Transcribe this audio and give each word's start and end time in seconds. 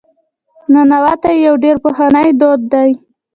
ننواتې 0.71 1.31
یو 1.45 1.55
ډېر 1.63 1.75
پخوانی 1.83 2.29
دود 2.39 2.61
دی. 2.73 2.89